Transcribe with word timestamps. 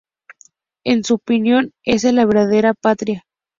En 0.83 1.03
su 1.03 1.13
opinión 1.13 1.73
esa 1.85 2.07
es 2.07 2.15
la 2.15 2.25
verdadera 2.25 2.73
patria. 2.73 3.23